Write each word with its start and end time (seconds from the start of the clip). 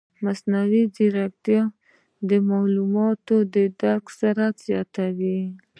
مصنوعي 0.25 0.83
ځیرکتیا 0.95 1.63
د 2.29 2.31
معلوماتو 2.49 3.35
د 3.53 3.55
درک 3.79 4.05
سرعت 4.19 4.55
زیاتوي. 4.67 5.39